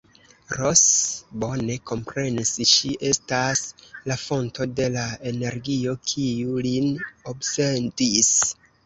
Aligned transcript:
Ros 0.59 0.79
bone 1.41 1.73
komprenis, 1.89 2.53
ŝi 2.69 2.93
estas 3.09 3.61
la 4.13 4.17
fonto 4.21 4.67
de 4.79 4.87
la 4.95 5.03
energio, 5.33 5.95
kiu 6.13 6.57
lin 6.69 6.89
obsedis. 7.35 8.33